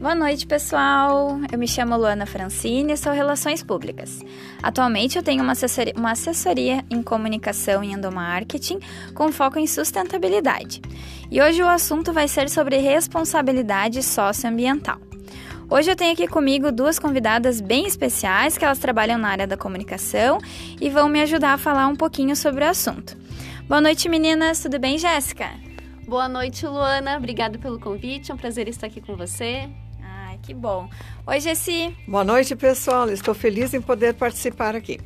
[0.00, 1.38] Boa noite, pessoal.
[1.52, 4.20] Eu me chamo Luana Francine e sou Relações Públicas.
[4.62, 8.78] Atualmente eu tenho uma assessoria, uma assessoria em comunicação e endomarketing
[9.14, 10.80] com foco em sustentabilidade.
[11.30, 14.98] E hoje o assunto vai ser sobre responsabilidade socioambiental.
[15.68, 19.56] Hoje eu tenho aqui comigo duas convidadas bem especiais que elas trabalham na área da
[19.58, 20.38] comunicação
[20.80, 23.18] e vão me ajudar a falar um pouquinho sobre o assunto.
[23.68, 24.62] Boa noite, meninas.
[24.62, 25.50] Tudo bem, Jéssica?
[26.08, 27.18] Boa noite, Luana.
[27.18, 28.30] Obrigada pelo convite.
[28.30, 29.68] É um prazer estar aqui com você.
[30.50, 30.90] Que bom.
[31.28, 31.96] Oi, Gessi.
[32.08, 33.08] Boa noite, pessoal.
[33.08, 34.98] Estou feliz em poder participar aqui.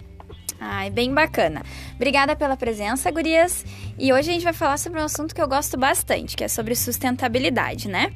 [0.58, 1.62] Ai, bem bacana.
[1.96, 3.62] Obrigada pela presença, gurias.
[3.98, 6.48] E hoje a gente vai falar sobre um assunto que eu gosto bastante, que é
[6.48, 8.10] sobre sustentabilidade, né?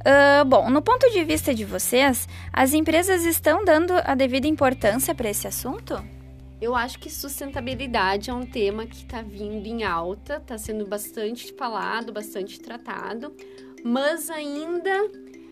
[0.00, 5.14] Uh, bom, no ponto de vista de vocês, as empresas estão dando a devida importância
[5.14, 6.04] para esse assunto?
[6.60, 11.50] Eu acho que sustentabilidade é um tema que está vindo em alta, está sendo bastante
[11.54, 13.34] falado, bastante tratado,
[13.82, 15.08] mas ainda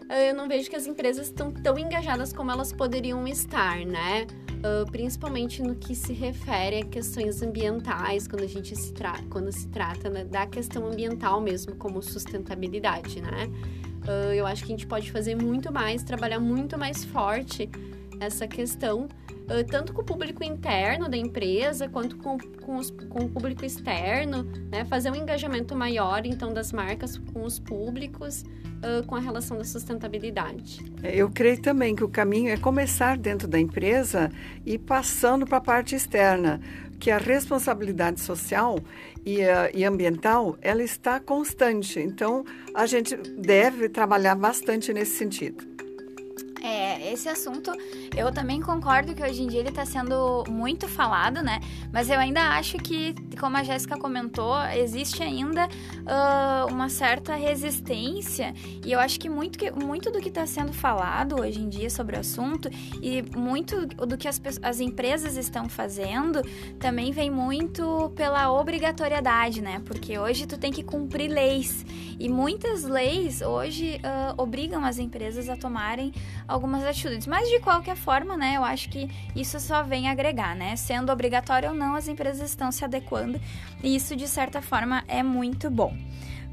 [0.08, 4.26] eu não vejo que as empresas estão tão engajadas como elas poderiam estar, né?
[4.56, 9.52] Uh, principalmente no que se refere a questões ambientais, quando a gente se, tra quando
[9.52, 13.46] se trata né, da questão ambiental mesmo, como sustentabilidade, né?
[14.06, 17.68] Uh, eu acho que a gente pode fazer muito mais, trabalhar muito mais forte
[18.20, 19.08] essa questão
[19.70, 24.42] tanto com o público interno da empresa, quanto com, com, os, com o público externo,
[24.70, 24.84] né?
[24.86, 29.64] fazer um engajamento maior, então, das marcas com os públicos, uh, com a relação da
[29.64, 30.84] sustentabilidade.
[31.02, 34.30] É, eu creio também que o caminho é começar dentro da empresa
[34.64, 36.60] e passando para a parte externa,
[36.98, 38.78] que a responsabilidade social
[39.24, 42.00] e, uh, e ambiental, ela está constante.
[42.00, 42.44] Então,
[42.74, 45.75] a gente deve trabalhar bastante nesse sentido.
[46.66, 47.70] É, esse assunto
[48.16, 51.60] eu também concordo que hoje em dia ele está sendo muito falado, né?
[51.92, 58.52] Mas eu ainda acho que, como a Jéssica comentou, existe ainda uh, uma certa resistência
[58.84, 61.88] e eu acho que muito, que, muito do que está sendo falado hoje em dia
[61.88, 62.68] sobre o assunto
[63.00, 66.42] e muito do que as, as empresas estão fazendo
[66.80, 69.80] também vem muito pela obrigatoriedade, né?
[69.84, 71.86] Porque hoje tu tem que cumprir leis
[72.18, 76.12] e muitas leis hoje uh, obrigam as empresas a tomarem
[76.56, 77.26] algumas atitudes.
[77.26, 80.74] Mas de qualquer forma, né, eu acho que isso só vem agregar, né?
[80.76, 83.40] Sendo obrigatório ou não, as empresas estão se adequando
[83.82, 85.94] e isso de certa forma é muito bom.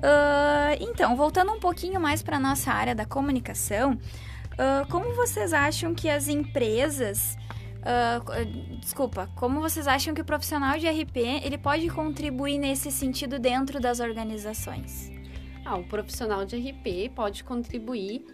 [0.03, 5.93] Uh, então, voltando um pouquinho mais para nossa área da comunicação, uh, como vocês acham
[5.95, 7.37] que as empresas
[7.83, 13.37] Uh, desculpa, como vocês acham que o profissional de RP ele pode contribuir nesse sentido
[13.37, 15.11] dentro das organizações?
[15.65, 18.25] Ah, o profissional de RP pode contribuir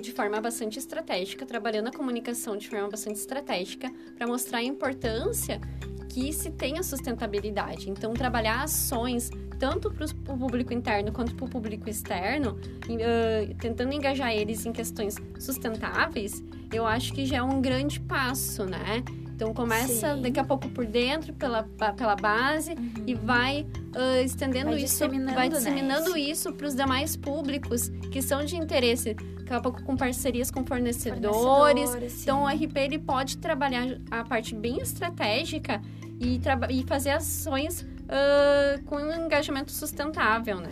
[0.00, 5.60] de forma bastante estratégica, trabalhando a comunicação de forma bastante estratégica, para mostrar a importância
[6.08, 7.90] que se tem a sustentabilidade.
[7.90, 13.92] Então, trabalhar ações tanto para o público interno quanto para o público externo, uh, tentando
[13.92, 16.42] engajar eles em questões sustentáveis,
[16.72, 19.02] eu acho que já é um grande passo, né?
[19.34, 20.22] Então começa Sim.
[20.22, 21.64] daqui a pouco por dentro, pela,
[21.96, 23.04] pela base, uhum.
[23.06, 26.20] e vai uh, estendendo vai isso, vai disseminando né?
[26.20, 29.14] isso para os demais públicos que são de interesse.
[29.14, 31.36] Daqui a pouco com parcerias com fornecedores.
[31.36, 35.82] fornecedores então o RP ele pode trabalhar a parte bem estratégica
[36.18, 36.40] e,
[36.70, 40.70] e fazer ações uh, com um engajamento sustentável, né?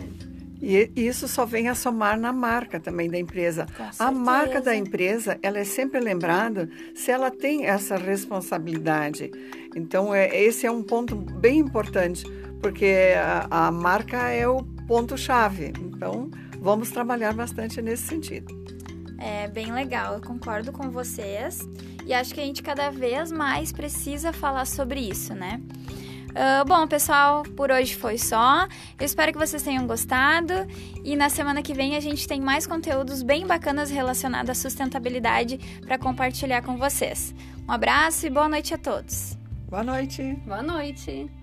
[0.65, 3.65] E isso só vem a somar na marca também da empresa.
[3.99, 9.29] A marca da empresa, ela é sempre lembrada se ela tem essa responsabilidade.
[9.75, 12.23] Então, é, esse é um ponto bem importante,
[12.61, 15.73] porque a, a marca é o ponto-chave.
[15.81, 16.31] Então,
[16.61, 18.63] vamos trabalhar bastante nesse sentido.
[19.19, 21.59] É bem legal, eu concordo com vocês.
[22.05, 25.61] E acho que a gente cada vez mais precisa falar sobre isso, né?
[26.33, 28.67] Uh, bom, pessoal, por hoje foi só.
[28.99, 30.53] Eu espero que vocês tenham gostado.
[31.03, 35.59] E na semana que vem a gente tem mais conteúdos bem bacanas relacionados à sustentabilidade
[35.85, 37.35] para compartilhar com vocês.
[37.67, 39.37] Um abraço e boa noite a todos.
[39.69, 40.35] Boa noite.
[40.45, 41.42] Boa noite.